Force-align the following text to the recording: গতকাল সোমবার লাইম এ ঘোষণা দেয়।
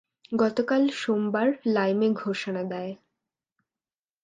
গতকাল 0.39 0.83
সোমবার 0.93 1.47
লাইম 1.65 1.99
এ 2.01 2.09
ঘোষণা 2.13 2.63
দেয়। 2.63 2.93